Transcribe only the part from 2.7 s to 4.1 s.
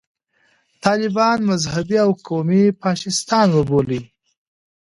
فاشیستان وبولي.